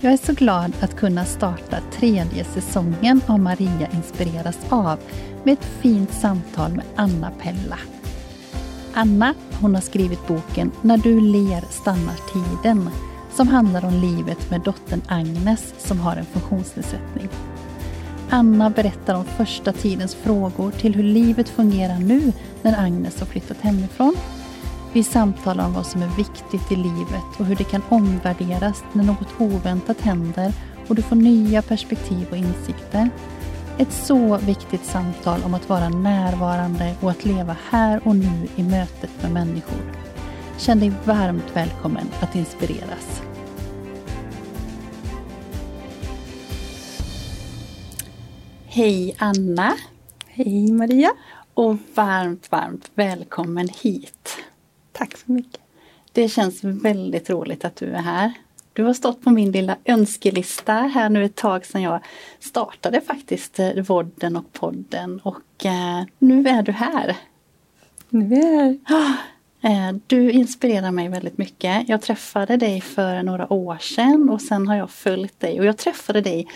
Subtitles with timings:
[0.00, 4.98] Jag är så glad att kunna starta tredje säsongen av Maria inspireras av
[5.44, 7.78] med ett fint samtal med Anna Pella.
[8.94, 12.90] Anna hon har skrivit boken När du ler stannar tiden
[13.34, 17.28] som handlar om livet med dottern Agnes som har en funktionsnedsättning.
[18.30, 23.60] Anna berättar om första tidens frågor till hur livet fungerar nu när Agnes har flyttat
[23.60, 24.16] hemifrån
[24.92, 29.04] vi samtalar om vad som är viktigt i livet och hur det kan omvärderas när
[29.04, 30.52] något oväntat händer
[30.88, 33.10] och du får nya perspektiv och insikter.
[33.78, 38.62] Ett så viktigt samtal om att vara närvarande och att leva här och nu i
[38.62, 39.94] mötet med människor.
[40.58, 43.22] Känn dig varmt välkommen att inspireras.
[48.66, 49.74] Hej Anna!
[50.26, 51.10] Hej Maria!
[51.54, 54.38] Och varmt, varmt välkommen hit!
[54.98, 55.60] Tack så mycket.
[56.12, 58.32] Det känns väldigt roligt att du är här.
[58.72, 62.00] Du har stått på min lilla önskelista här nu ett tag sedan jag
[62.40, 67.16] startade faktiskt eh, Vodden och podden och eh, nu är du här.
[68.08, 69.16] Nu är jag här.
[69.60, 71.88] Eh, du inspirerar mig väldigt mycket.
[71.88, 75.78] Jag träffade dig för några år sedan och sen har jag följt dig och jag
[75.78, 76.46] träffade dig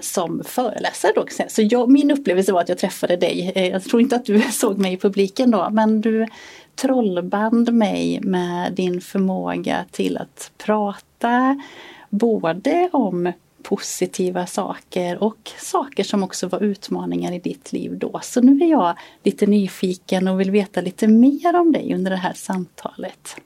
[0.00, 1.26] som föreläsare då.
[1.48, 3.52] Så jag, min upplevelse var att jag träffade dig.
[3.72, 6.26] Jag tror inte att du såg mig i publiken då men du
[6.74, 11.62] trollband mig med din förmåga till att prata
[12.10, 18.20] både om positiva saker och saker som också var utmaningar i ditt liv då.
[18.22, 22.16] Så nu är jag lite nyfiken och vill veta lite mer om dig under det
[22.16, 23.36] här samtalet.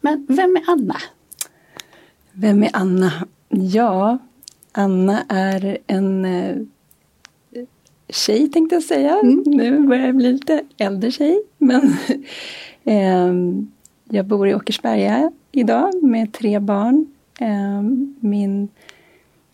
[0.00, 0.96] Men vem är Anna?
[2.32, 3.12] Vem är Anna?
[3.48, 4.18] Ja,
[4.72, 6.56] Anna är en eh,
[8.12, 9.20] tjej tänkte jag säga.
[9.20, 9.42] Mm.
[9.46, 11.42] Nu börjar jag bli lite äldre tjej.
[11.58, 11.82] Men
[12.84, 13.34] eh,
[14.08, 17.06] jag bor i Åkersberga idag med tre barn.
[17.40, 17.82] Eh,
[18.20, 18.68] min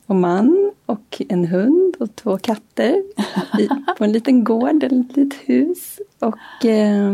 [0.07, 3.03] och man och en hund och två katter
[3.99, 6.01] på en liten gård, ett litet hus.
[6.19, 7.13] Och eh,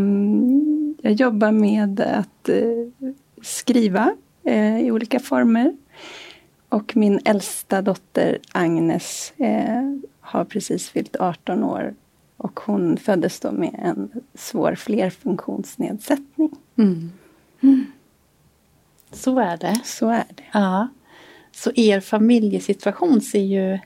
[1.03, 3.11] jag jobbar med att eh,
[3.43, 4.15] skriva
[4.45, 5.73] eh, i olika former.
[6.69, 11.95] Och min äldsta dotter Agnes eh, har precis fyllt 18 år
[12.37, 16.51] och hon föddes då med en svår flerfunktionsnedsättning.
[16.79, 17.13] Mm.
[17.61, 17.87] Mm.
[19.13, 19.81] Så är det.
[19.85, 20.43] Så är det.
[20.53, 20.89] Ja.
[21.53, 23.79] Så er familjesituation ser ju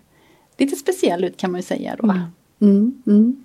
[0.56, 2.10] lite speciell ut kan man ju säga då.
[2.10, 2.22] Mm.
[2.60, 3.44] mm, mm.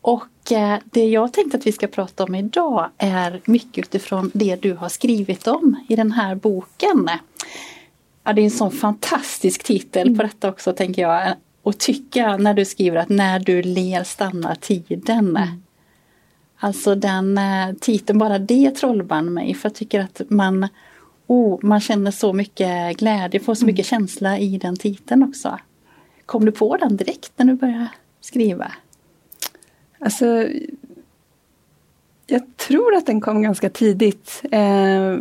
[0.00, 4.56] Och eh, det jag tänkte att vi ska prata om idag är mycket utifrån det
[4.56, 7.10] du har skrivit om i den här boken.
[8.24, 10.26] Ja, det är en sån fantastisk titel på mm.
[10.26, 11.34] detta också tänker jag
[11.68, 15.36] och tycka när du skriver att när du ler stannar tiden.
[15.36, 15.62] Mm.
[16.58, 20.68] Alltså den eh, titeln, bara det trollband mig för jag tycker att man,
[21.26, 23.72] oh, man känner så mycket glädje, får så mm.
[23.72, 25.58] mycket känsla i den titeln också.
[26.26, 27.88] Kom du på den direkt när du började
[28.20, 28.72] skriva?
[29.98, 30.48] Alltså
[32.26, 34.42] jag tror att den kom ganska tidigt.
[34.50, 35.16] Eh,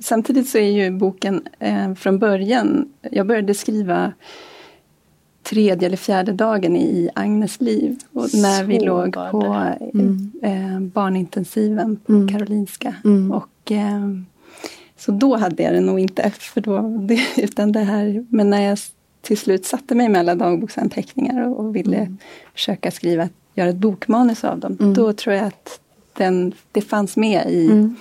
[0.00, 4.12] samtidigt så är ju boken eh, från början, jag började skriva
[5.42, 7.98] tredje eller fjärde dagen i Agnes liv.
[8.12, 10.32] Och när vi låg på mm.
[10.42, 12.28] eh, barnintensiven på mm.
[12.28, 12.94] Karolinska.
[13.04, 13.32] Mm.
[13.32, 14.08] Och, eh,
[14.96, 18.62] så då hade jag det nog inte, för då, det, utan det här, men när
[18.62, 18.78] jag
[19.22, 22.18] till slut satte mig med alla dagboksanteckningar och, och ville mm.
[22.54, 24.94] försöka skriva, göra ett bokmanus av dem, mm.
[24.94, 25.80] då tror jag att
[26.12, 27.96] den, det fanns med i mm.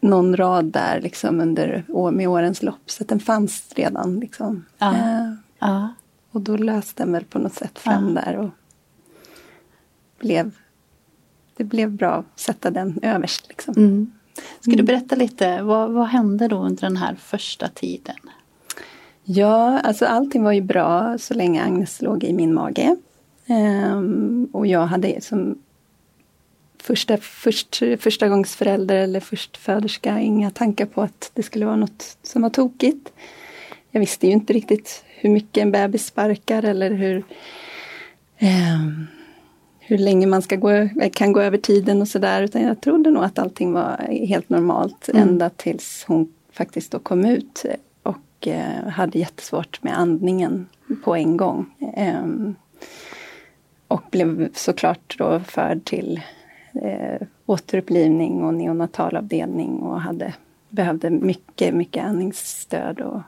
[0.00, 2.90] någon rad där liksom under, med årens lopp.
[2.90, 4.20] Så den fanns redan.
[4.20, 4.64] Liksom.
[4.78, 4.94] Ja.
[4.94, 5.88] Eh, ja.
[6.36, 8.22] Och då löste den väl på något sätt fram ja.
[8.22, 8.50] där och
[10.18, 10.50] blev,
[11.56, 13.48] det blev bra att sätta den överst.
[13.48, 13.74] Liksom.
[13.76, 14.12] Mm.
[14.60, 14.86] Ska du mm.
[14.86, 18.16] berätta lite, vad, vad hände då under den här första tiden?
[19.24, 22.96] Ja, alltså allting var ju bra så länge Agnes låg i min mage.
[23.46, 25.58] Um, och jag hade som
[26.78, 32.16] första, först, första gångs förälder eller förstföderska inga tankar på att det skulle vara något
[32.22, 33.12] som var tokigt.
[33.96, 37.16] Jag visste ju inte riktigt hur mycket en bebis sparkar eller hur,
[38.40, 39.06] um,
[39.78, 42.42] hur länge man ska gå, kan gå över tiden och sådär.
[42.42, 43.96] Utan jag trodde nog att allting var
[44.26, 45.22] helt normalt mm.
[45.22, 47.64] ända tills hon faktiskt då kom ut
[48.02, 50.66] och eh, hade jättesvårt med andningen
[51.04, 51.66] på en gång.
[51.96, 52.26] Eh,
[53.88, 56.20] och blev såklart då förd till
[56.82, 60.34] eh, återupplivning och neonatalavdelning och hade,
[60.68, 63.20] behövde mycket, mycket andningsstöd och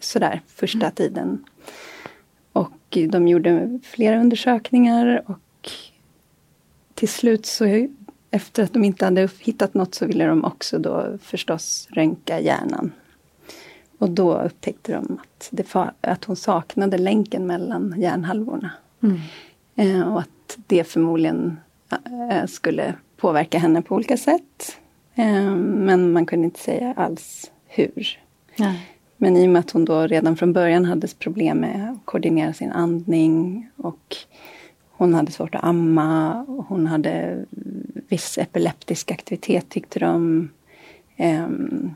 [0.00, 0.94] sådär första mm.
[0.94, 1.44] tiden.
[2.52, 5.70] Och de gjorde flera undersökningar och
[6.94, 7.88] till slut så
[8.30, 12.92] efter att de inte hade hittat något så ville de också då förstås röntga hjärnan.
[13.98, 18.70] Och då upptäckte de att, det, att hon saknade länken mellan hjärnhalvorna.
[19.02, 19.18] Mm.
[19.76, 21.60] Eh, och att det förmodligen
[22.30, 24.78] eh, skulle påverka henne på olika sätt.
[25.14, 28.18] Eh, men man kunde inte säga alls hur.
[28.56, 28.95] Nej.
[29.16, 32.52] Men i och med att hon då redan från början hade problem med att koordinera
[32.52, 34.16] sin andning och
[34.90, 37.44] hon hade svårt att amma och hon hade
[38.08, 40.48] viss epileptisk aktivitet tyckte de.
[41.18, 41.94] Um,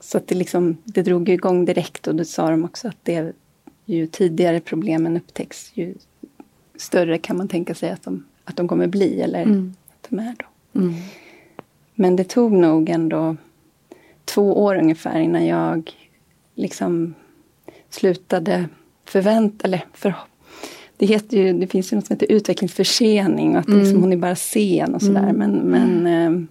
[0.00, 3.32] så att det, liksom, det drog igång direkt och då sa de också att det,
[3.84, 5.94] ju tidigare problemen upptäcks ju
[6.76, 9.74] större kan man tänka sig att de, att de kommer bli eller mm.
[9.88, 10.80] att de är då.
[10.80, 10.94] Mm.
[11.94, 13.36] Men det tog nog ändå
[14.24, 15.90] två år ungefär innan jag
[16.54, 17.14] liksom
[17.90, 18.68] slutade
[19.04, 20.14] förvänta, eller för,
[20.96, 23.80] det, heter ju, det finns ju något som heter utvecklingsförsening och att mm.
[23.80, 25.28] liksom, hon är bara sen och sådär.
[25.28, 25.36] Mm.
[25.36, 26.48] Men, men eh,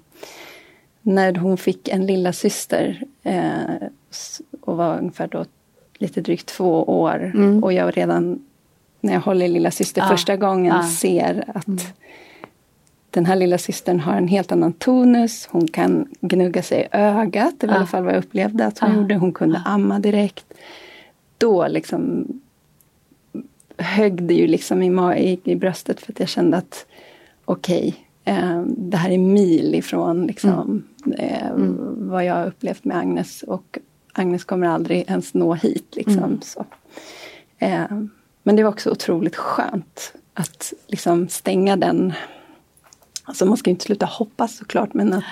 [1.02, 3.88] när hon fick en lilla syster eh,
[4.62, 5.46] och var ungefär då
[5.98, 7.64] lite drygt två år mm.
[7.64, 8.46] och jag redan
[9.02, 10.08] när jag håller lilla syster ah.
[10.08, 10.88] första gången ah.
[10.88, 11.80] ser att mm.
[13.14, 15.48] Den här lilla systern har en helt annan tonus.
[15.52, 17.76] Hon kan gnugga sig i ögat, det var ah.
[17.76, 18.96] i alla fall vad jag upplevde att hon ah.
[18.96, 19.16] gjorde.
[19.16, 19.70] Hon kunde ah.
[19.70, 20.54] amma direkt.
[21.38, 22.28] Då liksom
[23.78, 26.86] högg det ju liksom i, i, i bröstet för att jag kände att
[27.46, 31.20] okej, okay, eh, det här är mil ifrån liksom, mm.
[31.20, 31.78] Eh, mm.
[32.10, 33.80] vad jag upplevt med Agnes och
[34.14, 35.96] Agnes kommer aldrig ens nå hit.
[35.96, 36.42] Liksom, mm.
[36.42, 36.66] så.
[37.58, 37.86] Eh,
[38.44, 42.14] men det var också otroligt skönt att liksom stänga den
[43.24, 45.24] Alltså man ska inte sluta hoppas såklart men att,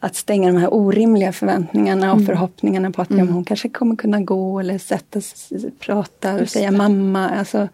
[0.00, 2.26] att stänga de här orimliga förväntningarna och mm.
[2.26, 3.26] förhoppningarna på att mm.
[3.26, 7.28] ja, hon kanske kommer kunna gå eller sätta sig, prata och säga mamma.
[7.28, 7.68] Alltså,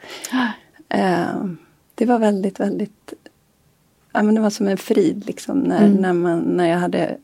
[0.89, 1.45] eh,
[1.95, 3.15] det var väldigt, väldigt
[4.12, 5.97] ja, men Det var som en frid liksom när, mm.
[5.97, 7.17] när, man, när jag hade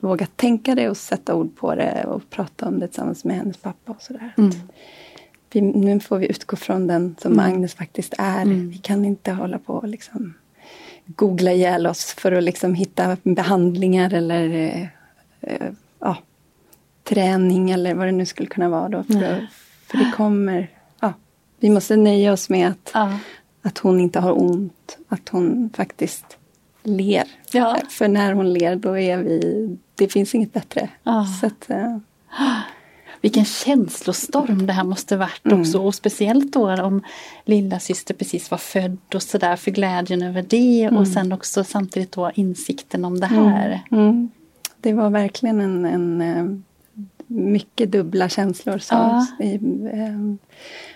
[0.00, 3.56] vågat tänka det och sätta ord på det och prata om det tillsammans med hennes
[3.56, 4.34] pappa och sådär.
[4.38, 4.50] Mm.
[5.52, 7.46] Vi, nu får vi utgå från den som mm.
[7.46, 8.42] Agnes faktiskt är.
[8.42, 8.70] Mm.
[8.70, 10.34] Vi kan inte hålla på och liksom
[11.06, 14.82] googla ihjäl oss för att liksom hitta behandlingar eller eh,
[15.40, 16.16] eh, ja,
[17.04, 18.88] träning eller vad det nu skulle kunna vara.
[18.88, 19.46] Då, för,
[19.86, 20.70] för det kommer,
[21.00, 21.12] ja,
[21.60, 23.18] vi måste nöja oss med att, ja.
[23.62, 26.36] att hon inte har ont, att hon faktiskt
[26.82, 27.24] ler.
[27.52, 27.78] Ja.
[27.90, 30.88] För när hon ler då är vi, det finns inget bättre.
[31.40, 31.98] Så att, eh,
[33.20, 35.60] vilken känslostorm det här måste varit mm.
[35.60, 37.02] också och speciellt då om
[37.44, 40.96] lilla syster precis var född och sådär för glädjen över det mm.
[40.96, 43.82] och sen också samtidigt då insikten om det här.
[43.90, 44.04] Mm.
[44.04, 44.30] mm.
[44.80, 46.44] Det var verkligen en, en eh,
[47.26, 48.78] mycket dubbla känslor.
[48.78, 49.26] Så, ja.
[49.40, 49.60] eh,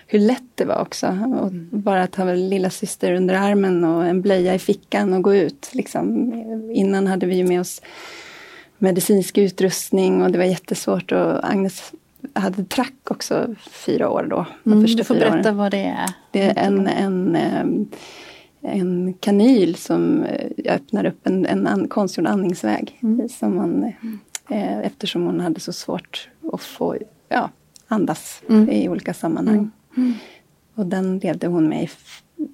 [0.07, 1.07] hur lätt det var också.
[1.39, 5.35] Och bara att ha lilla syster under armen och en blöja i fickan och gå
[5.35, 5.69] ut.
[5.73, 6.33] Liksom.
[6.73, 7.81] Innan hade vi med oss
[8.77, 11.91] medicinsk utrustning och det var jättesvårt och Agnes
[12.33, 14.45] hade track också fyra år då.
[14.65, 15.57] Mm, du får berätta åren.
[15.57, 16.09] vad det är.
[16.31, 17.37] Det är en, en,
[18.61, 22.99] en kanyl som eh, öppnar upp en, en konstgjord andningsväg.
[23.03, 23.29] Mm.
[23.29, 23.83] Som man,
[24.49, 26.97] eh, eftersom hon hade så svårt att få
[27.29, 27.49] ja,
[27.87, 28.69] andas mm.
[28.69, 29.57] i olika sammanhang.
[29.57, 29.71] Mm.
[29.97, 30.13] Mm.
[30.75, 31.89] Och den levde hon med i,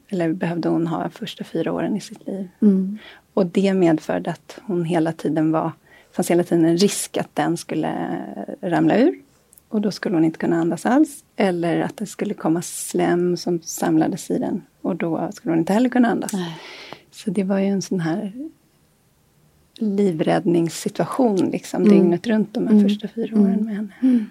[0.10, 2.48] eller behövde hon ha första fyra åren i sitt liv.
[2.62, 2.98] Mm.
[3.34, 5.72] Och det medförde att hon hela tiden var
[6.17, 7.93] fanns hela tiden en risk att den skulle
[8.62, 9.19] ramla ur.
[9.69, 11.24] Och då skulle hon inte kunna andas alls.
[11.36, 14.62] Eller att det skulle komma slem som samlades i den.
[14.81, 16.33] Och då skulle hon inte heller kunna andas.
[16.33, 16.57] Nej.
[17.12, 18.50] Så det var ju en sån här
[19.79, 21.93] livräddningssituation liksom mm.
[21.93, 22.89] dygnet runt de här mm.
[22.89, 23.65] första fyra åren mm.
[23.65, 23.93] med henne.
[24.01, 24.25] Mm.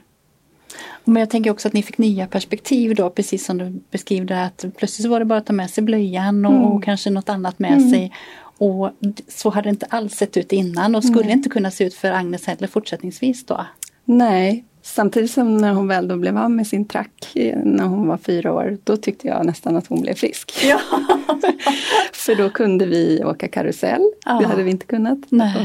[1.04, 4.44] Men jag tänker också att ni fick nya perspektiv då, precis som du beskrev det
[4.44, 6.64] att plötsligt så var det bara att ta med sig blöjan och, mm.
[6.64, 7.90] och kanske något annat med mm.
[7.90, 8.12] sig.
[8.58, 8.90] Och
[9.28, 12.10] så hade det inte alls sett ut innan och skulle inte kunna se ut för
[12.10, 13.66] Agnes heller fortsättningsvis då.
[14.04, 18.06] Nej, samtidigt som när hon väl då blev av med sin track eh, när hon
[18.08, 20.52] var fyra år, då tyckte jag nästan att hon blev frisk.
[20.64, 20.78] Ja.
[22.12, 24.38] För då kunde vi åka karusell, Ja.
[24.40, 25.18] det hade vi inte kunnat.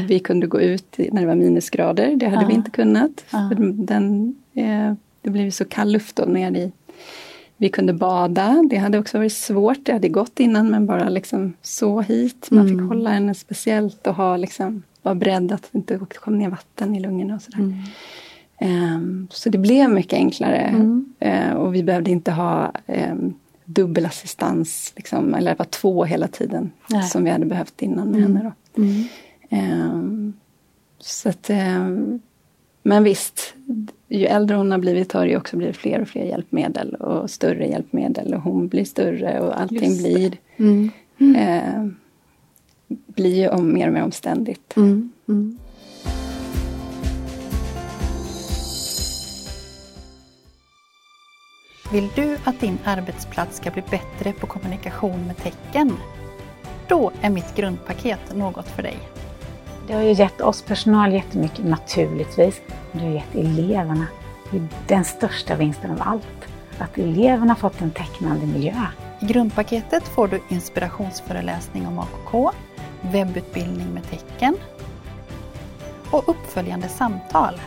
[0.08, 2.48] Vi kunde gå ut när det var minusgrader, det hade Ja.
[2.48, 3.24] vi inte kunnat.
[3.26, 3.54] För
[3.86, 6.72] den, eh, det blev så kall luft då nere i
[7.56, 9.78] vi kunde bada, det hade också varit svårt.
[9.82, 12.46] Det hade gått innan men bara liksom så hit.
[12.50, 12.78] Man Mm.
[12.78, 16.96] fick hålla henne speciellt och ha liksom, vara beredd att det inte kom ner vatten
[16.96, 17.58] i lungorna och sådär.
[17.58, 17.74] Mm.
[18.62, 20.56] Ehm, så det blev mycket enklare.
[20.58, 21.04] Mm.
[21.20, 26.70] Eh, och vi behövde inte ha um, dubbelassistans, liksom, eller var två hela tiden.
[26.90, 27.02] Nej.
[27.02, 28.36] Som vi hade behövt innan med Mm.
[28.36, 28.52] henne.
[28.74, 28.82] Då.
[28.82, 29.04] Mm.
[29.50, 30.32] Ehm,
[30.98, 32.20] så att, ehm,
[32.82, 33.54] men visst,
[34.08, 37.66] ju äldre hon har blivit har det också blivit fler och fler hjälpmedel och större
[37.66, 40.90] hjälpmedel och hon blir större och allting blir, Mm.
[41.36, 41.86] eh,
[42.86, 44.76] blir ju om, mer och mer omständigt.
[44.76, 45.10] Mm.
[51.92, 55.96] Vill du att din arbetsplats ska bli bättre på kommunikation med tecken?
[56.88, 58.98] Då är mitt grundpaket något för dig.
[59.86, 62.60] Det har ju gett oss personal jättemycket naturligtvis.
[62.92, 64.06] Men det har gett eleverna
[64.86, 66.48] den största vinsten av allt.
[66.78, 68.74] Att eleverna fått en tecknande miljö.
[69.20, 72.50] I grundpaketet får du inspirationsföreläsning om AKK,
[73.00, 74.56] webbutbildning med tecken
[76.10, 77.60] och uppföljande samtal.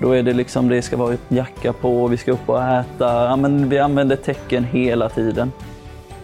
[0.00, 3.24] Då är det liksom, det ska vara jacka på, vi ska upp och äta.
[3.24, 5.52] Ja, men vi använder tecken hela tiden.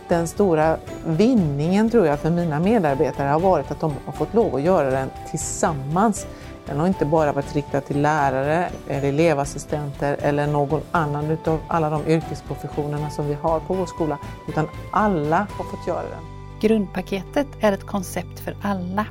[0.08, 4.54] Den stora vinningen tror jag för mina medarbetare har varit att de har fått lov
[4.54, 6.26] att göra den tillsammans.
[6.66, 11.90] Den har inte bara varit riktad till lärare, eller elevassistenter eller någon annan utav alla
[11.90, 14.18] de yrkesprofessionerna som vi har på vår skola,
[14.48, 16.22] utan alla har fått göra den.
[16.60, 19.06] Grundpaketet är ett koncept för alla.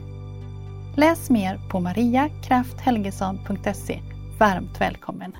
[0.95, 4.14] Läs mer på mariakrafthelgesson.se.
[4.39, 5.37] Varmt välkommen!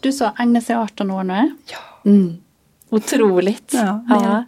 [0.00, 1.54] Du sa Agnes är 18 år nu.
[1.66, 2.10] Ja.
[2.10, 2.36] Mm.
[2.88, 3.72] Otroligt!
[3.74, 4.44] Ja, det.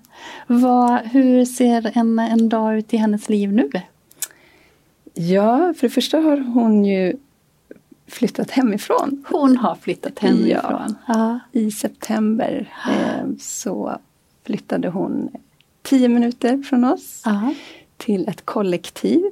[0.54, 3.70] Vad, hur ser en, en dag ut i hennes liv nu?
[5.14, 7.16] Ja, för det första har hon ju
[8.08, 9.24] flyttat hemifrån.
[9.28, 10.94] Hon har flyttat hemifrån.
[11.06, 11.38] Ja.
[11.52, 13.98] I september eh, så
[14.46, 15.28] flyttade hon
[15.82, 17.54] tio minuter från oss Ja.
[17.96, 19.22] till ett kollektiv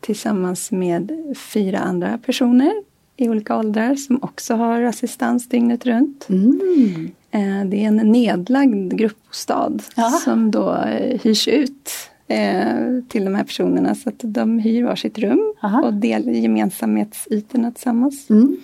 [0.00, 2.72] tillsammans med fyra andra personer
[3.16, 6.26] i olika åldrar som också har assistans dygnet runt.
[6.28, 7.10] Mm.
[7.30, 10.10] Eh, Det är en nedlagd gruppbostad Ja.
[10.10, 11.90] som då eh, hyrs ut
[12.28, 15.82] eh, till de här personerna så att de hyr varsitt rum Aha.
[15.82, 18.30] och delar gemensamhetsytorna tillsammans.
[18.30, 18.56] Mm.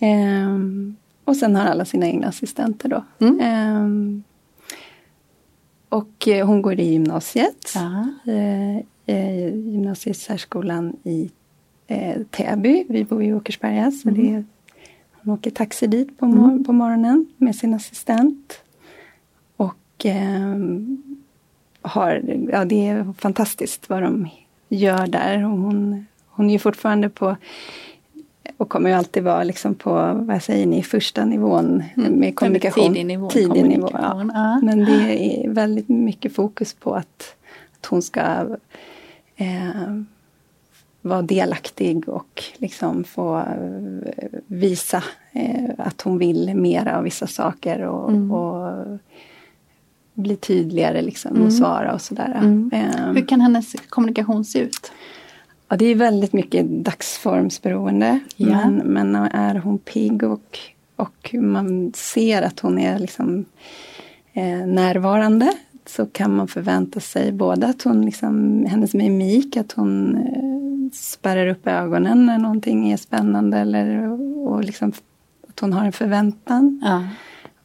[0.00, 3.04] Ehm, och sen har alla sina egna assistenter då.
[3.26, 3.40] Mm.
[3.40, 4.22] Ehm,
[5.88, 7.72] och hon går i gymnasiet.
[7.74, 8.06] Ja.
[9.10, 11.30] Eh, eh, gymnasiet särskolan i
[11.86, 12.84] eh, Täby.
[12.88, 14.20] Vi bor i Åkersberga så Mm.
[14.22, 14.44] det är,
[15.12, 18.60] hon åker taxi dit på, mor- på morgonen med sin assistent.
[19.56, 21.02] Och ehm,
[21.82, 24.28] har, ja, det är fantastiskt vad de
[24.68, 25.44] gör där.
[25.44, 27.36] Och hon, hon är ju fortfarande på
[28.56, 32.84] och kommer ju alltid vara liksom på, vad säger ni, första nivån med kommunikation.
[32.84, 32.94] Mm.
[32.94, 33.30] Tidig nivå.
[33.30, 34.30] Tidig nivå ja.
[34.34, 34.60] ja.
[34.62, 37.36] Men det är väldigt mycket fokus på att,
[37.80, 38.46] att hon ska
[39.40, 40.02] eh,
[41.02, 47.80] vara delaktig och liksom få eh, visa eh, att hon vill mera av vissa saker
[47.80, 48.30] och, Mm.
[48.32, 48.98] och
[50.14, 51.46] bli tydligare liksom Mm.
[51.46, 52.34] och svara och sådär.
[52.42, 52.70] Mm.
[52.74, 54.92] Eh, Hur kan hennes kommunikation se ut?
[55.68, 58.20] Ja, det är väldigt mycket dagsformsberoende.
[58.36, 58.46] Ja.
[58.48, 60.58] Men, men är hon pigg och,
[60.96, 63.44] och man ser att hon är liksom,
[64.32, 65.52] eh, närvarande
[65.90, 71.46] så kan man förvänta sig både att hon, liksom, hennes mimik, att hon eh, spärrar
[71.46, 74.08] upp ögonen när någonting är spännande eller
[74.48, 74.92] och liksom,
[75.48, 76.80] att hon har en förväntan.
[76.84, 77.08] Ja.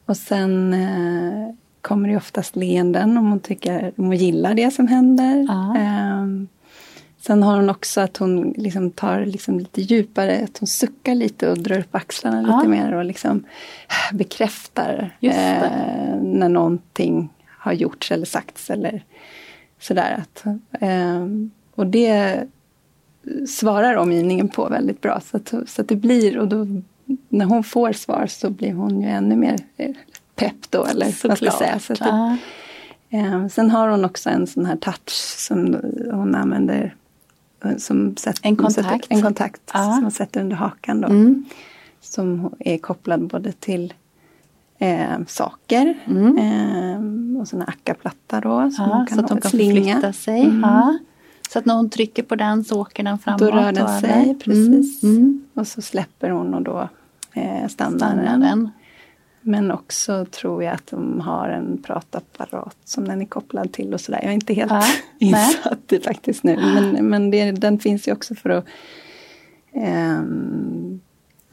[0.06, 4.88] Och sen eh, kommer det oftast leenden om hon tycker om hon gillar det som
[4.88, 5.46] händer.
[5.48, 5.76] Ja.
[5.78, 6.48] Ehm,
[7.22, 11.50] sen har hon också att hon liksom tar liksom lite djupare, att hon suckar lite
[11.52, 12.58] och drar upp axlarna Ja.
[12.58, 13.44] lite mer och liksom
[14.14, 17.30] bekräftar eh, när någonting
[17.66, 19.04] har gjorts eller sagts eller
[19.80, 20.22] sådär.
[20.24, 20.44] Att,
[20.82, 22.44] ehm, och det
[23.48, 25.22] svarar omgivningen på väldigt bra.
[25.32, 26.68] Så att, så att det blir, och då
[27.30, 29.96] när hon får svar så blir hon ju ännu mer eh,
[30.36, 30.86] pepp då.
[30.86, 31.80] Eller vad ska jag säga.
[31.80, 32.38] Så att det,
[33.18, 35.76] eh, sen har hon också en sån här touch som
[36.12, 36.96] hon använder.
[37.66, 39.12] eh, Som sätt, En hon sätter- kontakt.
[39.12, 39.84] En kontakt Ja.
[39.84, 41.08] som hon sätter under hakan då.
[41.08, 41.46] Mm.
[42.02, 43.94] Som är kopplad både till
[44.80, 46.38] eh, saker Mm.
[47.46, 48.72] Eh, och sån här ackaplatta då.
[48.72, 49.94] Som Ja, hon så att de kan slinga.
[49.94, 50.42] förflytta sig.
[50.42, 50.60] Mm.
[50.62, 50.98] Ja.
[51.50, 53.40] Så att när hon trycker på den så åker den framåt?
[53.40, 54.34] Då rör den sig, eller?
[54.34, 55.04] precis.
[55.04, 55.16] Mm.
[55.16, 55.46] Mm.
[55.54, 56.90] Och så släpper hon och då
[57.34, 58.70] eh, stannar, den.
[59.42, 64.02] Men också tror jag att de har en pratapparat som den är kopplad till och
[64.02, 64.20] sådär.
[64.22, 64.84] Jag är inte helt Ja,
[65.20, 66.56] insatt i faktiskt nu.
[66.56, 68.66] Men, men det, den finns ju också för att
[69.74, 71.00] ehm,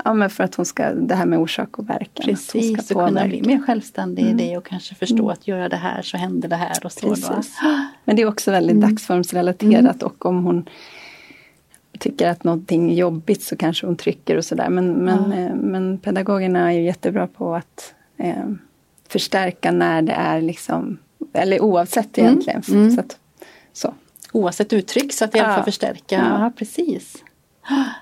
[0.05, 2.07] Ja men för att hon ska, det här med orsak och verkan.
[2.17, 4.41] att Precis, ska och kunna bli mer självständig Mm.
[4.41, 7.09] i det och kanske förstå att göra det här så händer det här och så.
[7.09, 7.59] Precis.
[8.05, 8.91] Men det är också väldigt Mm.
[8.91, 10.69] dagsformsrelaterat och om hon
[11.99, 14.69] tycker att någonting är jobbigt så kanske hon trycker och sådär.
[14.69, 15.39] Men, men, Ja.
[15.39, 18.35] eh, men pedagogerna är ju jättebra på att eh,
[19.09, 20.99] förstärka när det är liksom,
[21.33, 22.31] eller oavsett Mm.
[22.31, 22.63] egentligen.
[22.69, 22.91] Mm.
[22.91, 23.17] Så att,
[23.73, 23.95] så.
[24.33, 25.65] Oavsett uttryck så att i alla fall Ja.
[25.65, 26.15] förstärka.
[26.41, 26.53] Ja.
[26.57, 27.17] precis.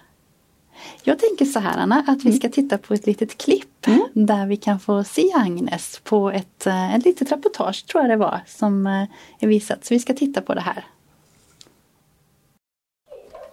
[1.03, 4.57] Jag tänker så här Anna, att vi ska titta på ett litet klipp där vi
[4.57, 8.87] kan få se Agnes på ett, eh, ett litet reportage tror jag det var som
[8.87, 9.05] eh,
[9.39, 9.85] är visat.
[9.85, 10.85] Så vi ska titta på det här.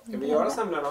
[0.08, 0.90] Ska vi göra semla då?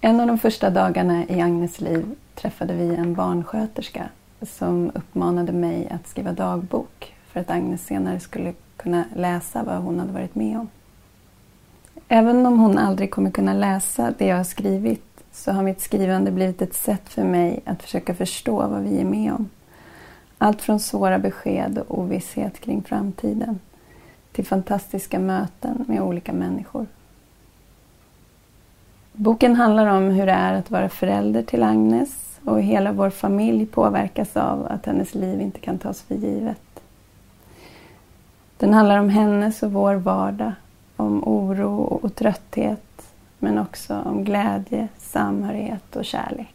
[0.00, 4.08] En av de första dagarna i Agnes liv träffade vi en barnsköterska
[4.42, 9.98] som uppmanade mig att skriva dagbok för att Agnes senare skulle kunna läsa vad hon
[9.98, 10.68] hade varit med om.
[12.08, 16.30] Även om hon aldrig kommer kunna läsa det jag har skrivit så har mitt skrivande
[16.30, 19.48] blivit ett sätt för mig att försöka förstå vad vi är med om.
[20.38, 23.58] Allt från svåra besked och ovisshet kring framtiden
[24.32, 26.86] till fantastiska möten med olika människor.
[29.12, 33.10] Boken handlar om hur det är att vara förälder till Agnes och hur hela vår
[33.10, 36.80] familj påverkas av att hennes liv inte kan tas för givet.
[38.56, 40.52] Den handlar om hennes och vår vardag,
[40.98, 46.54] om oro och trötthet men också om glädje, samhörighet och kärlek.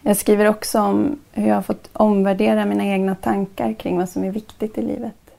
[0.00, 4.24] Jag skriver också om hur jag har fått omvärdera mina egna tankar kring vad som
[4.24, 5.30] är viktigt i livet.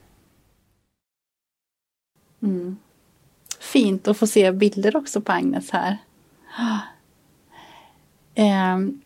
[2.42, 2.76] Mm.
[3.60, 5.98] Fint att få se bilder också på Agnes här.
[8.38, 9.00] Ehm,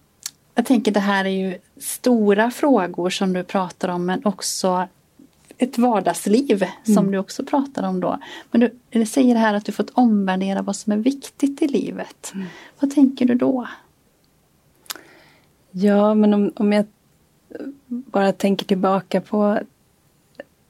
[0.55, 4.89] jag tänker det här är ju stora frågor som du pratar om men också
[5.63, 8.19] ett vardagsliv som du också pratar om då.
[8.51, 12.33] Men du, du säger här att du fått omvärdera vad som är viktigt i livet.
[12.81, 13.69] Vad tänker du då?
[15.71, 16.85] Ja, men om, om jag
[17.89, 19.59] bara tänker tillbaka på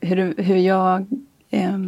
[0.01, 1.07] hur, hur jag,
[1.51, 1.79] eh,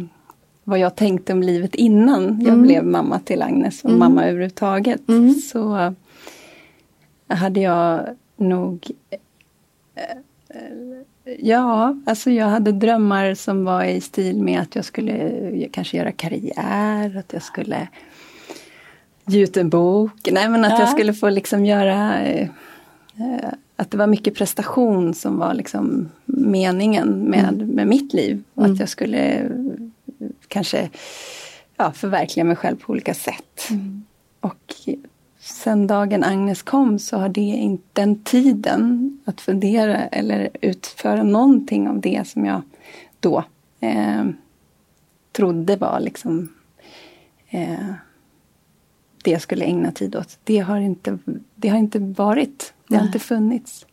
[0.63, 2.61] vad jag tänkte om livet innan jag Mm.
[2.61, 3.99] blev mamma till Agnes och Mm.
[3.99, 5.09] mamma överhuvudtaget.
[5.09, 5.33] Mm.
[5.33, 5.93] Så
[7.27, 8.05] hade jag
[8.37, 9.19] nog eh,
[10.49, 11.01] eh,
[11.39, 16.11] Ja, alltså jag hade drömmar som var i stil med att jag skulle kanske göra
[16.11, 17.87] karriär, att jag skulle
[19.25, 20.29] ge ut en bok.
[20.31, 20.79] Nej men att Ja.
[20.79, 22.47] jag skulle få liksom göra eh,
[23.75, 28.43] att det var mycket prestation som var liksom meningen med, med mitt liv.
[28.53, 28.73] Och Mm.
[28.73, 29.49] att jag skulle
[30.47, 30.89] kanske
[31.77, 33.67] ja, förverkliga mig själv på olika sätt.
[34.39, 34.73] Och
[35.39, 41.87] sen dagen Agnes kom så har det inte den tiden att fundera eller utföra någonting
[41.87, 42.61] av det som jag
[43.19, 43.43] då
[43.79, 44.25] eh,
[45.31, 46.49] trodde var liksom
[47.49, 47.93] eh,
[49.23, 50.39] det jag skulle ägna tid åt.
[50.43, 51.17] Det har inte,
[51.55, 52.73] det har inte varit.
[52.87, 53.07] Det har Nej.
[53.07, 53.85] inte funnits.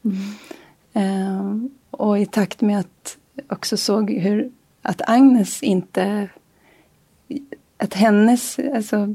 [0.93, 1.57] Eh,
[1.91, 4.51] och i takt med att också såg hur
[4.83, 6.29] att Agnes inte
[7.77, 9.15] att hennes, alltså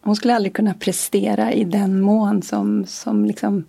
[0.00, 3.64] hon skulle aldrig kunna prestera i den mån som, som liksom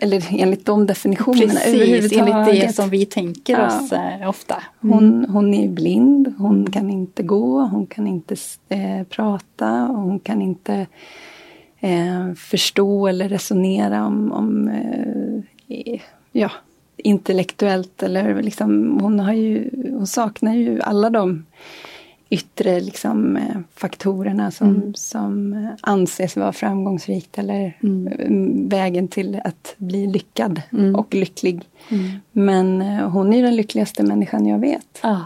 [0.00, 3.66] eller enligt de definitionerna Precis, enligt det som vi tänker Ja.
[3.66, 4.62] oss eh, ofta.
[4.80, 8.36] Hon, hon är blind, hon kan inte gå, hon kan inte
[8.68, 10.86] eh, prata hon kan inte
[11.80, 14.68] eh, förstå eller resonera om, om
[15.68, 16.00] eh,
[16.32, 16.50] ja,
[16.96, 21.44] intellektuellt eller liksom, hon, har ju, hon saknar ju alla de
[22.28, 24.94] yttre liksom, eh, faktorerna som, Mm.
[24.94, 28.06] som eh, anses vara framgångsrikt eller Mm.
[28.06, 30.94] eh, vägen till att bli lyckad Mm.
[30.96, 31.62] och lycklig.
[31.90, 32.10] Mm.
[32.32, 35.00] Men eh, hon är den lyckligaste människan jag vet.
[35.02, 35.24] Ja.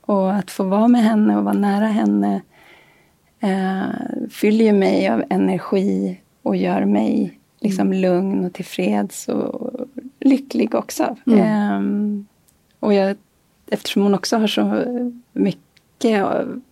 [0.00, 2.40] Och att få vara med henne och vara nära henne
[3.40, 9.70] eh, fyller mig av energi och gör mig liksom lugn och tillfreds och
[10.20, 11.16] lycklig också.
[11.26, 11.40] Mm.
[11.40, 12.26] Ehm,
[12.80, 13.16] och jag,
[13.70, 14.84] eftersom hon också har så
[15.32, 15.62] mycket,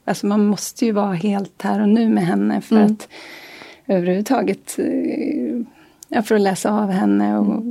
[0.04, 2.92] alltså man måste ju vara helt här och nu med henne för Mm.
[2.92, 3.08] att
[3.86, 5.60] överhuvudtaget eh,
[6.08, 7.62] ja, för att läsa av henne och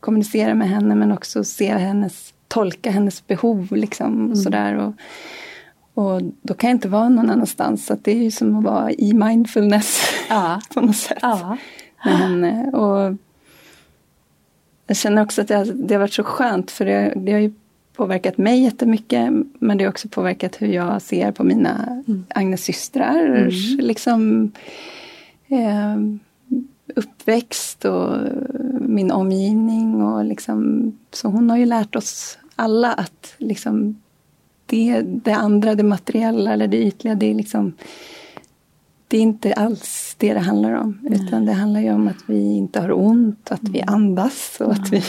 [0.00, 4.74] kommunicera med henne men också se hennes, tolka hennes behov liksom och sådär.
[4.76, 4.94] Och,
[6.04, 7.86] och då kan jag inte vara någon annanstans.
[7.86, 10.60] Så det är ju som att vara i mindfulness Ja.
[10.74, 11.56] på något sätt Ja.
[11.96, 12.70] henne.
[12.70, 13.16] Och
[14.86, 17.40] jag känner också att det har, det har varit så skönt för det, det har
[17.40, 17.52] ju
[17.96, 22.24] påverkat mig jättemycket men det har också påverkat hur jag ser på mina Mm.
[22.28, 24.52] Agnes systrars liksom,
[25.48, 25.96] eh,
[26.94, 28.18] uppväxt och
[28.80, 30.02] min omgivning.
[30.02, 34.00] Och liksom, så hon har ju lärt oss alla att liksom,
[34.66, 37.72] det, det andra, det materiella eller det ytliga, det är liksom
[39.08, 40.98] det är inte alls det det handlar om.
[41.10, 44.92] Utan det handlar ju om att vi inte har ont, att vi andas och att
[44.92, 45.02] vi,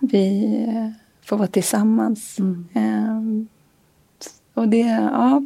[0.00, 0.94] vi
[1.28, 2.38] eh, får vara tillsammans.
[2.74, 3.48] Ehm,
[4.54, 4.78] och det,
[5.12, 5.42] ja,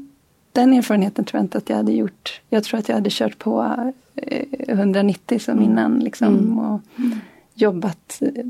[0.53, 2.41] den erfarenheten tror jag inte att jag hade gjort.
[2.51, 3.77] Jag tror att jag hade kört på
[4.17, 5.99] eh, 190 som innan.
[5.99, 6.81] Liksom, och
[7.55, 8.45] jobbat eh,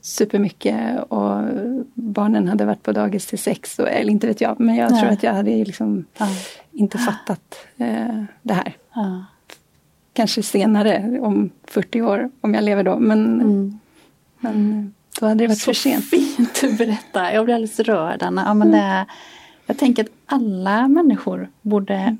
[0.00, 1.42] supermycket och
[1.94, 3.78] barnen hade varit på dagis till sex.
[3.78, 5.00] Och, eller inte vet jag, men jag Nej.
[5.00, 6.28] tror att jag hade liksom Ja.
[6.72, 8.76] inte fattat eh, det här.
[8.94, 9.24] Ja.
[10.12, 12.98] Kanske senare, om 40 år, om jag lever då.
[12.98, 13.80] Men,
[14.40, 16.04] men då hade det varit Så för sent.
[16.04, 17.32] fint du berättar.
[17.32, 18.42] Jag blir alldeles rörd Anna.
[18.46, 19.06] Ja, men det,
[19.66, 22.16] jag tänker att alla människor borde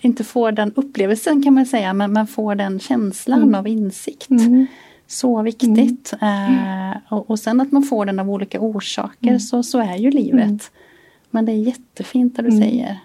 [0.00, 4.30] inte få den upplevelsen kan man säga, men man får den känslan av insikt.
[4.30, 4.66] Mm.
[5.06, 6.12] Så viktigt.
[6.22, 10.10] Eh, och, och sen att man får den av olika orsaker, så, så är ju
[10.10, 10.70] livet.
[11.30, 12.98] Men det är jättefint det du säger.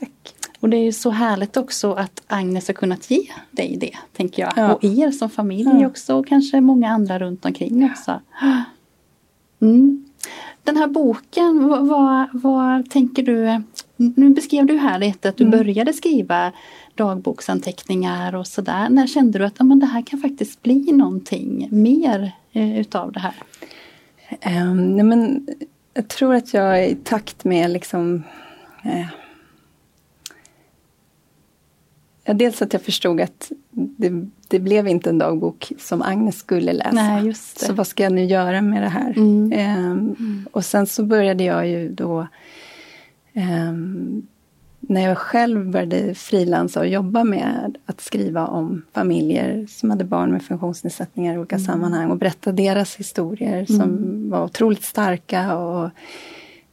[0.00, 0.33] Tack.
[0.64, 4.42] Och det är ju så härligt också att Agnes har kunnat ge dig det, tänker
[4.42, 4.52] jag.
[4.56, 4.74] Ja.
[4.74, 5.86] Och er som familj Ja.
[5.86, 8.20] också och kanske många andra runt omkring också.
[9.62, 10.04] Mm.
[10.62, 13.62] Den här boken, vad, vad, vad tänker du?
[13.96, 16.52] Nu beskrev du här lite att du började skriva
[16.94, 18.88] dagboksanteckningar och sådär.
[18.88, 23.12] När kände du att ja, men det här kan faktiskt bli någonting mer eh, utav
[23.12, 23.34] det här?
[24.40, 25.46] Ehm, nej men,
[25.94, 28.22] jag tror att jag är i takt med liksom
[28.84, 29.06] eh,
[32.24, 36.72] ja, Dels att jag förstod att det, det blev inte en dagbok som Agnes skulle
[36.72, 36.90] läsa.
[36.92, 37.34] Nej.
[37.34, 39.14] Så vad ska jag nu göra med det här?
[39.16, 39.52] Mm.
[39.52, 42.26] Ehm, och sen så började jag ju då
[43.32, 44.26] ehm,
[44.80, 50.32] när jag själv började frilansa och jobba med att skriva om familjer som hade barn
[50.32, 55.56] med funktionsnedsättningar i olika sammanhang och berätta deras historier som var otroligt starka.
[55.56, 55.90] Och,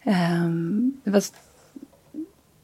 [0.03, 1.23] ehm, var,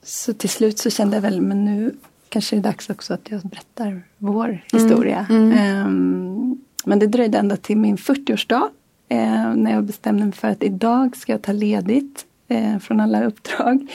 [0.04, 1.95] så till slut så kände jag väl, men nu
[2.30, 5.28] kanske det är dags också att jag berättar vår historia.
[5.30, 8.70] Ehm, men det dröjde ända till min 40-årsdag
[9.10, 13.26] eh, när jag bestämde mig för att idag ska jag ta ledigt eh, från alla
[13.26, 13.88] uppdrag.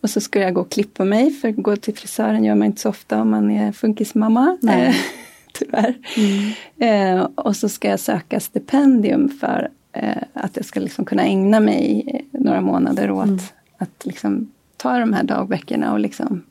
[0.00, 2.66] Och så ska jag gå och klippa mig, för att gå till frisören gör man
[2.66, 4.58] inte så ofta om man är funkismamma.
[4.60, 4.88] Nej.
[4.88, 4.94] Eh,
[5.52, 5.94] tyvärr.
[6.78, 11.60] Eh, och så ska jag söka stipendium för eh, att jag ska liksom kunna ägna
[11.60, 16.42] mig eh, några månader åt att liksom ta de här dagböckerna och liksom mm,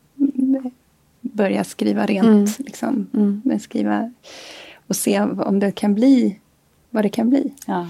[1.32, 2.60] börja skriva rent.
[2.60, 3.08] Liksom,
[3.44, 4.12] Men skriva
[4.88, 6.40] och se om det kan bli
[6.90, 7.54] vad det kan bli.
[7.68, 7.88] Ja.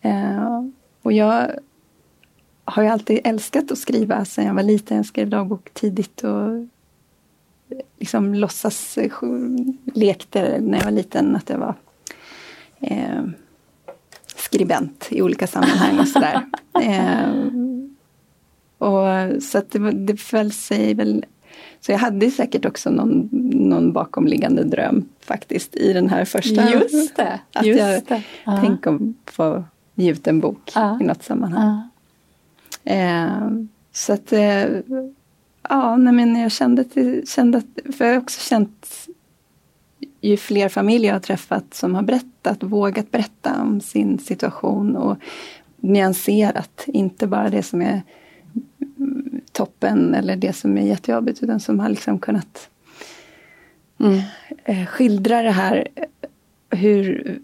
[0.00, 0.64] Eh,
[1.02, 1.50] och jag
[2.64, 4.96] har ju alltid älskat att skriva sedan jag var liten.
[4.96, 6.66] Jag skrev dagbok tidigt och
[7.98, 9.12] liksom låtsas eh,
[9.94, 11.74] lekte när jag var liten att jag var
[12.80, 13.24] eh,
[14.26, 16.46] skribent i olika sammanhang och sådär.
[16.82, 17.46] eh,
[18.78, 21.24] och så att det, det föll sig väl
[21.86, 26.70] så jag hade säkert också någon, någon bakomliggande dröm faktiskt i den här första.
[26.72, 27.40] Just det.
[27.52, 28.22] Att just jag det.
[28.44, 28.58] Ja.
[28.64, 30.98] tänk om få ge ut en bok Ja.
[31.00, 31.80] i något sammanhang.
[32.82, 32.92] Ja.
[32.92, 33.50] Eh,
[33.92, 34.64] så att, eh,
[35.68, 38.86] ja, nej, men jag kände, att- kände att, för jag har också känt
[40.20, 45.16] ju fler familjer jag har träffat som har berättat, vågat berätta om sin situation och
[45.76, 48.02] nyanserat, inte bara det som är
[49.56, 52.68] toppen eller det som är jättejobbigt utan som har liksom kunnat
[54.64, 55.88] eh, skildra det här
[56.70, 57.38] hur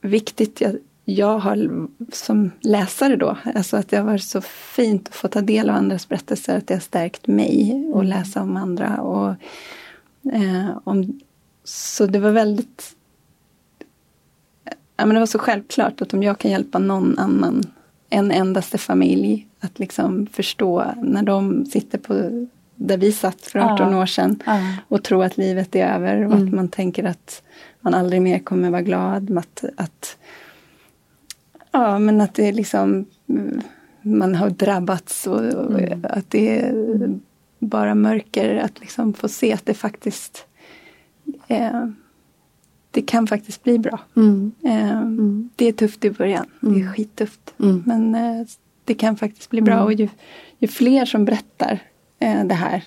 [0.00, 3.36] viktigt jag, jag har som läsare då.
[3.54, 6.66] Alltså att det har varit så fint att få ta del av andras berättelser, att
[6.66, 9.00] det har stärkt mig och läsa om andra.
[9.00, 9.34] Och,
[10.32, 11.20] eh, om,
[11.64, 12.96] så det var väldigt
[14.96, 17.62] ja, men det var så självklart att om jag kan hjälpa någon annan,
[18.10, 23.92] en endaste familj, att liksom förstå när de sitter på där vi satt för 18
[23.92, 23.98] Ja.
[24.02, 24.72] år sedan Ja.
[24.88, 27.42] och tror att livet är över och att man tänker att
[27.80, 29.38] man aldrig mer kommer vara glad.
[29.38, 30.16] Att, att,
[31.70, 33.60] ja, men att det är liksom mm,
[34.02, 36.74] man har drabbats och, och att det är
[37.58, 38.54] bara mörker.
[38.56, 40.46] Att liksom få se att det faktiskt
[41.48, 41.88] eh,
[42.96, 43.98] det kan faktiskt bli bra.
[44.16, 44.52] Mm.
[44.64, 45.02] Eh,
[45.56, 46.46] Det är tufft i början.
[46.60, 47.54] Det är skittufft.
[47.60, 47.82] Mm.
[47.86, 48.46] Men eh,
[48.84, 49.82] det kan faktiskt bli bra.
[49.84, 50.08] Och ju,
[50.58, 51.78] ju fler som berättar
[52.18, 52.84] eh, det här,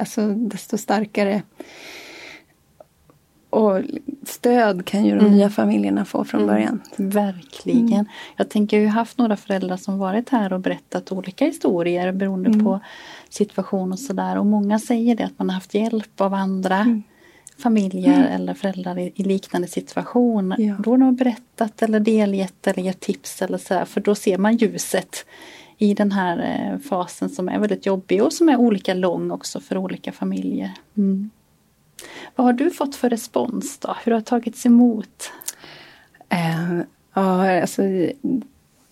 [0.00, 1.42] alltså desto starkare
[3.50, 3.80] och
[4.26, 5.32] stöd kan ju de Mm.
[5.32, 6.54] nya familjerna få från Mm.
[6.54, 6.80] början.
[6.96, 7.92] Verkligen.
[7.92, 8.04] Mm.
[8.36, 12.48] Jag tänker, jag har haft några föräldrar som varit här och berättat olika historier beroende
[12.50, 12.64] Mm.
[12.64, 12.80] på
[13.28, 14.38] situation och sådär.
[14.38, 17.02] Och många säger det att man har haft hjälp av andra
[17.66, 17.90] Mm.
[17.90, 20.54] familjer eller föräldrar i, i liknande situation.
[20.58, 20.74] Ja.
[20.78, 24.38] Då de har berättat eller delgett eller gett tips eller så här, för då ser
[24.38, 25.26] man ljuset
[25.78, 26.38] i den här
[26.72, 30.70] eh, fasen som är väldigt jobbig och som är olika lång också för olika familjer.
[30.96, 31.30] Mm.
[32.36, 33.96] Vad har du fått för respons då?
[34.04, 35.30] Hur har det tagits emot?
[36.28, 36.78] Eh,
[37.14, 37.82] ja, alltså,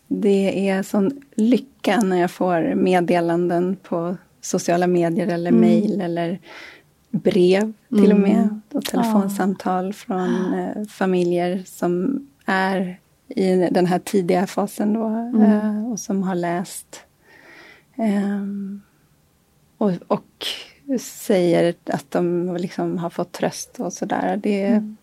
[0.09, 5.61] det är sån lycka när jag får meddelanden på sociala medier eller Mm.
[5.61, 6.39] mejl eller
[7.11, 8.21] brev till och Mm.
[8.23, 8.60] med.
[8.81, 15.43] Och telefonsamtal från eh, familjer som är i den här tidiga fasen då Mm.
[15.43, 17.01] eh, och som har läst.
[17.97, 18.81] Ehm,
[19.79, 20.47] och, och
[21.01, 24.37] säger att de liksom har fått tröst och sådär.
[24.43, 24.97] Det, Mm.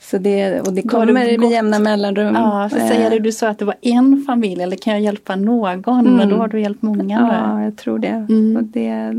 [0.00, 2.34] så det, och det kommer med jämna mellanrum.
[2.34, 5.02] Ja, så Eh, säger du, du sa att det var en familj eller kan jag
[5.02, 6.16] hjälpa någon?
[6.16, 7.20] Men då har du hjälpt många.
[7.20, 8.26] Ja, jag tror det.
[8.28, 8.56] Mm.
[8.56, 9.14] Och det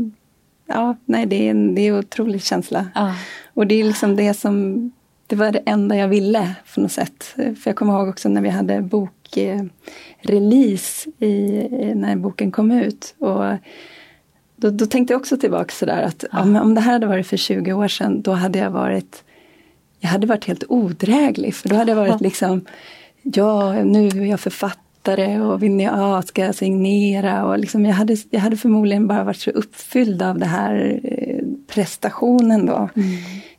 [0.66, 2.86] ja, nej, det är en det är en otrolig känsla.
[2.94, 3.14] Ja.
[3.56, 4.90] Och det är liksom det som
[5.26, 7.24] det var det enda jag ville på något sätt.
[7.34, 9.70] För jag kommer ihåg också när vi hade bokrelease
[11.18, 11.32] i,
[11.94, 13.14] när boken kom ut.
[13.18, 13.44] Och
[14.56, 16.44] då, då tänkte jag också tillbaka sådär att ja.
[16.44, 19.24] men om det här hade varit för 20 år sedan då hade jag varit
[20.00, 22.64] jag hade varit helt odräglig för då hade jag varit liksom
[23.34, 27.46] Ja, nu är jag författare och vill ni, ja, ska jag signera?
[27.46, 31.44] Och liksom, jag, hade, jag hade förmodligen bara varit så uppfylld av det här eh,
[31.74, 32.88] prestationen då.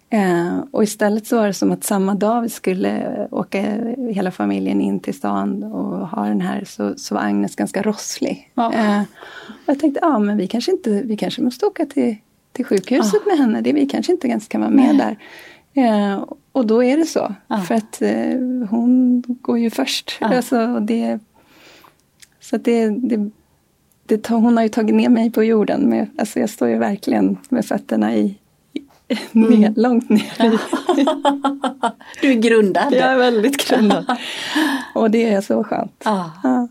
[0.09, 3.61] Eh, och istället så var det som att samma dag vi skulle åka
[4.11, 8.51] hela familjen in till stan och ha den här så, så var Agnes ganska rosslig.
[8.53, 8.73] Ja.
[8.73, 9.01] Eh,
[9.47, 12.15] och jag tänkte, ja men vi kanske, inte, vi kanske måste åka till,
[12.51, 13.61] till sjukhuset med henne.
[13.61, 14.97] Det, vi kanske inte ens kan vara med Nej.
[14.97, 15.17] där.
[15.83, 17.35] Eh, och då är det så.
[17.47, 17.57] Ja.
[17.57, 20.17] För att eh, hon går ju först.
[20.21, 20.35] Ja.
[20.35, 21.19] Alltså, det,
[22.39, 23.29] så att det, det,
[24.05, 25.89] det, hon har ju tagit ner mig på jorden.
[25.89, 28.37] Med, alltså jag står ju verkligen med fötterna i
[29.33, 29.49] Mm.
[29.59, 30.33] ner, långt ner.
[32.21, 32.93] Du är grundad.
[32.93, 34.05] Jag är väldigt grundad.
[34.93, 36.01] och det är så skönt.
[36.05, 36.31] Ja.
[36.43, 36.67] Ja.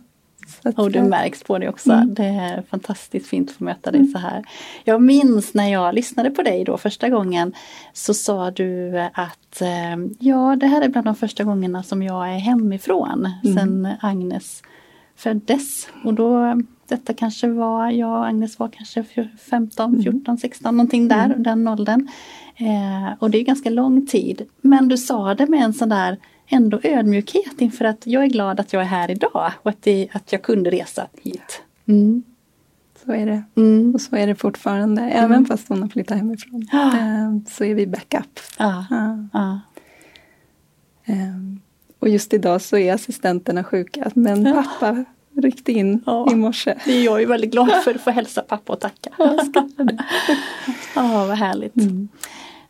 [0.62, 1.92] Så Och det märks på dig också.
[1.92, 2.14] Mm.
[2.14, 4.44] Det är fantastiskt fint att få möta dig så här.
[4.85, 7.53] Jag minns när jag lyssnade på dig då första gången
[7.92, 12.29] så sa du att eh, ja, det här är bland de första gångerna som jag
[12.35, 13.57] är hemifrån Mm.
[13.57, 14.62] sen Agnes
[15.16, 15.88] föddes.
[16.05, 21.09] Och då, detta kanske var, jag och Agnes var kanske fj- 15, 14, 16 någonting
[21.09, 22.09] där, den åldern.
[22.57, 24.42] Eh, och det är ganska lång tid.
[24.61, 26.16] Men du sa det med en sån där
[26.49, 30.09] ändå ödmjukhet inför att jag är glad att jag är här idag och att, det,
[30.12, 31.62] att jag kunde resa hit.
[31.87, 32.22] Mm.
[33.05, 33.42] Så är det.
[33.57, 33.94] Mm.
[33.94, 35.03] Och så är det fortfarande.
[35.03, 36.68] Även fast hon har flyttat hemifrån.
[36.72, 36.87] Ja.
[36.99, 38.40] eh, Så är vi backup.
[38.59, 38.87] Ja.
[38.90, 39.18] Ja.
[39.33, 39.61] Ja.
[41.05, 41.61] Ehm,
[41.99, 44.11] Och just idag så är assistenterna sjuka.
[44.14, 44.62] Men Ja.
[44.81, 45.05] pappa
[45.37, 46.33] ryckte in Ja.
[46.33, 46.75] i morse.
[46.85, 49.11] Det är jag ju väldigt glad för att få hälsa pappa och tacka.
[50.94, 51.77] Ja, vad härligt.
[51.77, 52.09] Mm.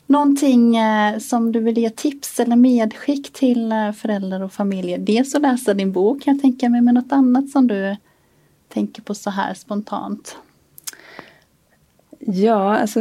[0.07, 4.98] Någonting eh, som du vill ge tips eller medskick till eh, föräldrar och familjer?
[4.98, 7.96] Dels att läsa din bok kan jag tänka mig, men något annat som du
[8.68, 10.37] tänker på så här spontant?
[12.18, 13.00] Ja, alltså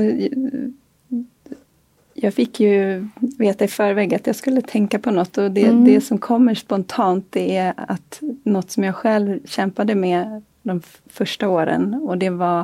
[2.25, 3.07] jag fick ju
[3.37, 5.85] veta i förväg att jag skulle tänka på något och det, Mm.
[5.85, 11.49] det som kommer spontant det är att något som jag själv kämpade med de första
[11.49, 12.61] åren och det var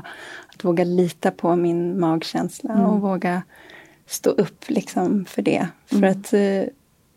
[0.56, 2.86] att våga lita på min magkänsla Mm.
[2.86, 3.44] och våga
[4.06, 5.68] stå upp liksom för det.
[5.86, 6.12] För Mm.
[6.12, 6.64] att eh,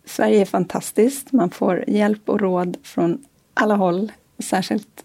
[0.07, 5.05] Sverige är fantastiskt, man får hjälp och råd från alla håll, särskilt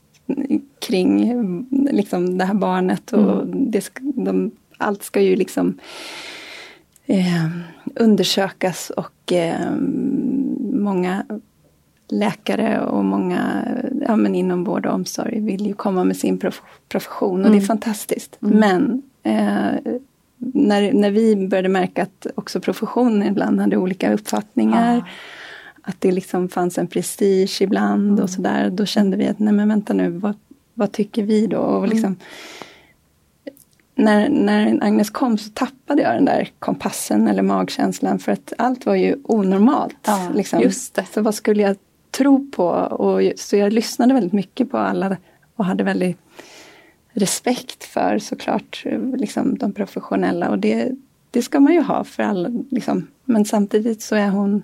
[0.80, 5.78] kring eh, liksom det här barnet och det ska, de, allt ska ju liksom
[7.10, 7.48] eh,
[7.96, 9.72] undersökas och eh,
[10.74, 11.26] många
[12.08, 13.66] läkare och många
[14.08, 17.58] ja, men inom vård och omsorg vill ju komma med sin prof profession och det
[17.58, 17.68] är Mm.
[17.68, 18.38] fantastiskt.
[18.42, 18.60] Mm.
[18.60, 19.94] Men eh,
[20.38, 25.90] när, när vi började märka att också professionen ibland hade olika uppfattningar Ah.
[25.90, 28.24] att det liksom fanns en prestige ibland Mm.
[28.24, 28.70] och sådär.
[28.70, 30.34] Då kände vi att nej men vänta nu, vad,
[30.74, 31.58] vad tycker vi då?
[31.60, 31.90] Och Mm.
[31.90, 32.16] liksom,
[34.00, 38.86] när, när Agnes kom så tappade jag den där kompassen eller magkänslan för att allt
[38.86, 39.98] var ju onormalt.
[40.06, 40.62] Ja, liksom.
[40.62, 41.06] just det.
[41.14, 41.76] Så vad skulle jag
[42.12, 42.68] tro på?
[42.70, 45.18] Och, så jag lyssnade väldigt mycket på alla
[45.56, 46.18] och hade väldigt
[47.14, 48.86] respekt för såklart
[49.16, 50.92] liksom, de professionella och det,
[51.32, 52.50] det ska man ju ha för alla.
[52.72, 53.08] Liksom.
[53.26, 54.64] Men samtidigt så är hon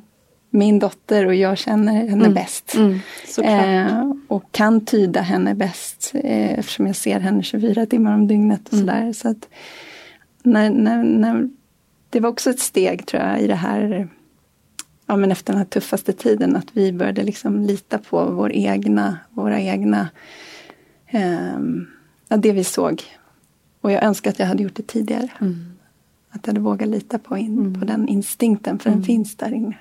[0.55, 2.33] min dotter och jag känner henne Mm.
[2.33, 2.75] bäst.
[2.75, 2.99] Mm.
[3.43, 8.67] Eh, och kan tyda henne bäst eh, eftersom jag ser henne 24 timmar om dygnet
[8.67, 8.85] och Mm.
[8.87, 9.13] sådär.
[9.13, 9.49] Så att
[10.43, 11.49] när, när, när
[12.09, 14.07] det var också ett steg tror jag i det här,
[15.05, 19.17] ja men efter den här tuffaste tiden, att vi började liksom lita på vår egna,
[19.29, 20.09] våra egna,
[21.07, 21.59] eh,
[22.27, 23.01] ja, det vi såg.
[23.81, 25.27] Och jag önskar att jag hade gjort det tidigare.
[25.41, 25.65] Mm.
[26.29, 27.79] Att jag hade vågat lita på, in, Mm.
[27.79, 29.05] på den instinkten, för den Mm.
[29.05, 29.73] finns där inne.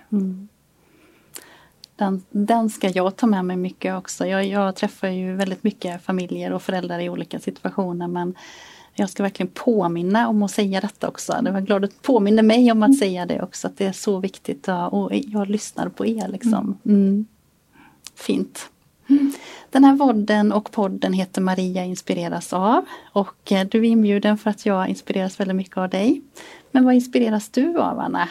[1.96, 2.22] Mm.
[2.30, 4.26] Den, den ska jag ta med mig mycket också.
[4.26, 8.34] Jag, jag träffar ju väldigt mycket familjer och föräldrar i olika situationer men
[8.94, 11.38] jag ska verkligen påminna om att säga detta också.
[11.42, 13.92] Det var glad att du påminner mig om att säga det också, att det är
[13.92, 16.78] så viktigt och jag lyssnar på er liksom.
[16.84, 17.26] Mm.
[18.14, 18.70] Fint.
[19.70, 24.50] Den här vodden och podden heter Maria inspireras av och eh, du är inbjuden för
[24.50, 26.22] att jag inspireras väldigt mycket av dig.
[26.70, 28.28] Men vad inspireras du av Anna?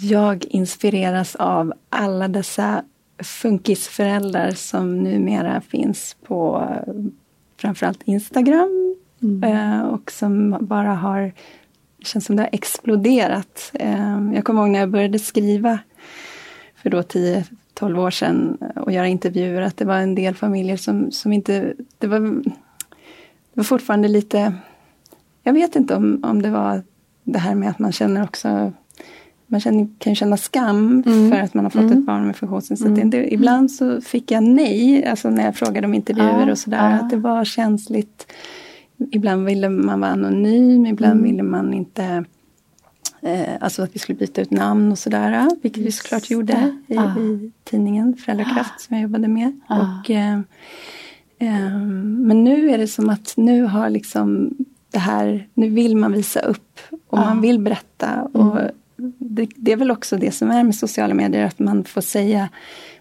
[0.00, 2.84] Jag inspireras av alla dessa
[3.18, 6.68] funkisföräldrar som numera finns på
[7.56, 8.94] framförallt Instagram
[9.44, 11.32] eh, och som bara har
[12.04, 13.70] det känns som det har exploderat.
[13.74, 15.78] Eh, Jag kommer ihåg när jag började skriva
[16.74, 21.10] för då 10-12 år sedan och göra intervjuer att det var en del familjer som,
[21.10, 21.74] som inte...
[21.98, 22.52] Det var, det
[23.54, 24.54] var fortfarande lite...
[25.42, 26.82] Jag vet inte om, om det var
[27.22, 28.72] det här med att man känner också
[29.54, 31.30] man känner, kan känna skam Mm.
[31.30, 31.98] för att man har fått Mm.
[31.98, 32.96] ett barn med funktionsnedsättning.
[32.98, 33.10] Mm.
[33.10, 36.78] Det, ibland så fick jag nej, alltså när jag frågade om intervjuer Ah, och sådär,
[36.78, 36.94] ah.
[37.00, 38.26] att det var känsligt.
[39.10, 41.24] Ibland ville man vara anonym, ibland Mm.
[41.30, 42.24] ville man inte
[43.22, 46.74] eh, Alltså att vi skulle byta ut namn och sådär, vilket vi Just såklart gjorde
[46.86, 47.18] i, Ah.
[47.20, 49.60] i tidningen Föräldrakraft som jag jobbade med.
[49.66, 49.78] Ah.
[49.80, 50.38] Och, eh,
[51.38, 51.78] eh,
[52.26, 54.50] men nu är det som att nu har liksom
[54.90, 56.78] det här, nu vill man visa upp
[57.10, 57.24] och Ah.
[57.24, 58.22] man vill berätta.
[58.22, 58.58] Och
[59.18, 62.48] det, det är väl också det som är med sociala medier, att man får säga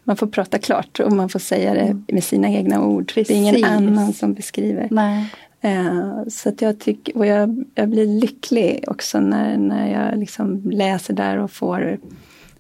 [0.04, 3.12] man får prata klart och man får säga det med sina egna ord.
[3.16, 3.70] Det är ingen Precis.
[3.70, 4.88] annan som beskriver.
[4.92, 5.26] Nej.
[5.62, 10.72] Eh, så att jag tycker, och jag, jag blir lycklig också när, när jag liksom
[10.72, 12.00] läser där och får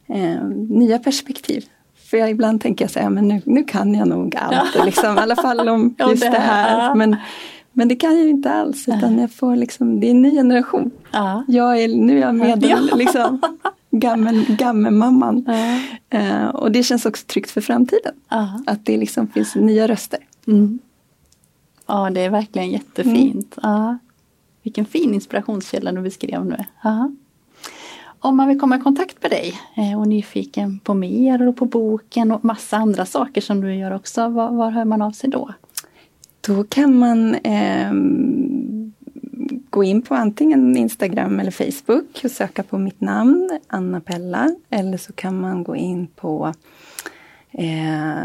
[0.07, 1.65] eh, nya perspektiv.
[2.09, 5.17] För jag ibland tänker jag så här, men nu, nu kan jag nog allt, liksom,
[5.17, 6.79] i alla fall om Ja, just det det här.
[6.79, 6.95] här.
[6.95, 7.15] Men,
[7.73, 10.31] men det kan jag ju inte alls, utan jag får liksom, det är en ny
[10.31, 10.91] generation.
[11.11, 11.43] Ja.
[11.47, 12.77] Jag är, nu är jag med Ja.
[12.95, 13.41] liksom,
[13.91, 15.45] gammel, gammelmamman.
[15.47, 15.79] Ja.
[16.19, 18.13] Eh, och det känns också tryggt för framtiden.
[18.29, 18.61] Ja.
[18.65, 20.19] Att det liksom finns nya röster.
[20.47, 20.79] Mm.
[21.87, 23.57] Ja, det är verkligen jättefint.
[23.61, 23.97] Ja.
[24.63, 26.57] Vilken fin inspirationskälla du beskrev nu.
[28.19, 31.65] Om man vill komma i kontakt med dig eh, och nyfiken på mer och på
[31.65, 35.29] boken och massa andra saker som du gör också, var, var hör man av sig
[35.29, 35.53] då?
[36.47, 38.93] Då kan man ehm,
[39.69, 44.55] gå in på antingen Instagram eller Facebook och söka på mitt namn, Anna Pella.
[44.69, 46.53] Eller så kan man gå in på
[47.51, 48.21] eh,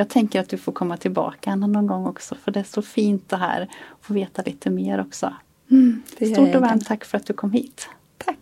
[0.00, 2.82] Jag tänker att du får komma tillbaka Anna någon gång också för det är så
[2.82, 3.68] fint det här.
[4.00, 5.34] Få veta lite mer också.
[6.18, 7.88] Gör Stort och varmt tack för att du kom hit.
[8.18, 8.36] Tack!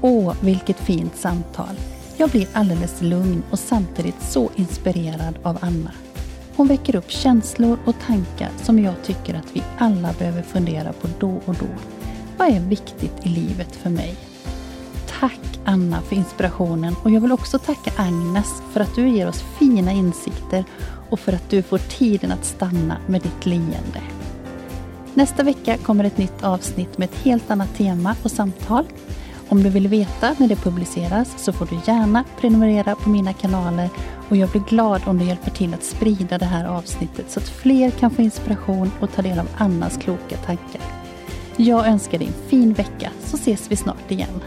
[0.00, 1.76] Åh, vilket fint samtal.
[2.16, 5.92] Jag blir alldeles lugn och samtidigt så inspirerad av Anna.
[6.56, 11.08] Hon väcker upp känslor och tankar som jag tycker att vi alla behöver fundera på
[11.20, 11.68] då och då.
[12.38, 14.25] Vad är viktigt i livet för mig?
[15.20, 19.44] Tack Anna för inspirationen och jag vill också tacka Agnes för att du ger oss
[19.58, 20.64] fina insikter
[21.10, 24.02] och för att du får tiden att stanna med ditt leende.
[25.14, 28.84] Nästa vecka kommer ett nytt avsnitt med ett helt annat tema och samtal.
[29.48, 33.90] Om du vill veta när det publiceras så får du gärna prenumerera på mina kanaler
[34.28, 37.48] och jag blir glad om du hjälper till att sprida det här avsnittet så att
[37.48, 40.80] fler kan få inspiration och ta del av Annas kloka tankar.
[41.56, 44.40] Jag önskar dig en fin vecka så ses vi snart igen.